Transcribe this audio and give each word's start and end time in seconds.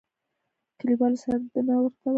کلیوالو 0.77 1.17
سردنه 1.23 1.73
ورته 1.77 1.97
ويل. 2.03 2.09